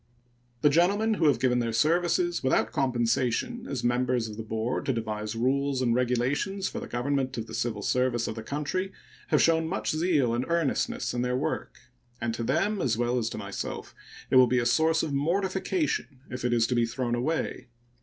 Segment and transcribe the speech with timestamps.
[0.61, 4.93] The gentlemen who have given their services, without compensation, as members of the board to
[4.93, 8.91] devise rules and regulations for the government of the civil service of the country
[9.27, 11.77] have shown much zeal and earnestness in their work,
[12.19, 13.93] and to them, as well as to myself,
[14.31, 17.67] it will be a source of mortification if it is to be thrown away.